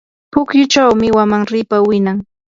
pukyuchawmi 0.31 1.07
wamanripa 1.17 1.77
winan. 1.87 2.17